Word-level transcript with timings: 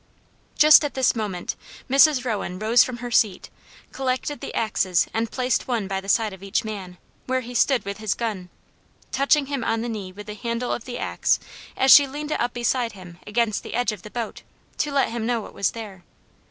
Just 0.57 0.83
at 0.83 0.95
this 0.95 1.15
moment 1.15 1.55
Mrs. 1.87 2.25
Rowan 2.25 2.57
rose 2.57 2.83
from 2.83 2.97
her 3.05 3.11
seat, 3.11 3.51
collected 3.91 4.41
the 4.41 4.51
axes 4.55 5.07
and 5.13 5.29
placed 5.29 5.67
one 5.67 5.87
by 5.87 6.01
the 6.01 6.09
side 6.09 6.33
of 6.33 6.41
each 6.41 6.63
man, 6.63 6.97
where 7.27 7.41
he 7.41 7.53
stood 7.53 7.85
with 7.85 7.99
his 7.99 8.15
gun, 8.15 8.49
touching 9.11 9.45
him 9.45 9.63
on 9.63 9.81
the 9.81 9.87
knee 9.89 10.11
with 10.11 10.25
the 10.25 10.33
handle 10.33 10.73
of 10.73 10.85
the 10.85 10.97
axe 10.97 11.39
as 11.77 11.91
she 11.93 12.07
leaned 12.07 12.31
it 12.31 12.41
up 12.41 12.51
beside 12.55 12.93
him 12.93 13.19
against 13.27 13.61
the 13.61 13.75
edge 13.75 13.91
of 13.91 14.01
the 14.01 14.09
boat, 14.09 14.41
to 14.79 14.91
let 14.91 15.09
him 15.09 15.27
know 15.27 15.45
it 15.45 15.53
was 15.53 15.69
there. 15.69 16.03